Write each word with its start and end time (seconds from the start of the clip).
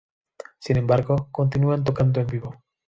Sin 0.57 0.77
embargo, 0.77 1.27
continúan 1.31 1.83
tocando 1.83 2.21
en 2.21 2.25
vivo. 2.25 2.63